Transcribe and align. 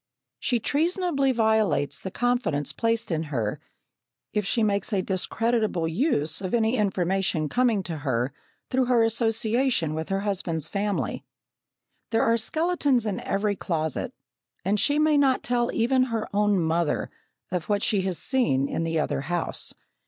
She 0.39 0.59
treasonably 0.59 1.31
violates 1.31 1.99
the 1.99 2.09
confidence 2.09 2.73
placed 2.73 3.11
in 3.11 3.25
her 3.29 3.59
if 4.33 4.47
she 4.47 4.63
makes 4.63 4.91
a 4.91 5.03
discreditable 5.03 5.87
use 5.87 6.41
of 6.41 6.55
any 6.55 6.75
information 6.75 7.47
coming 7.47 7.83
to 7.83 7.97
her 7.99 8.33
through 8.71 8.85
her 8.85 9.03
association 9.03 9.93
with 9.93 10.09
her 10.09 10.21
husband's 10.21 10.67
family. 10.67 11.23
There 12.09 12.23
are 12.23 12.35
skeletons 12.35 13.05
in 13.05 13.19
every 13.19 13.55
closet, 13.55 14.11
and 14.65 14.79
she 14.79 14.97
may 14.97 15.19
not 15.19 15.43
tell 15.43 15.71
even 15.71 16.05
her 16.05 16.27
own 16.35 16.59
mother 16.59 17.11
of 17.51 17.69
what 17.69 17.83
she 17.83 18.01
has 18.01 18.17
seen 18.17 18.67
in 18.67 18.83
the 18.83 18.99
other 18.99 19.21
house. 19.21 19.75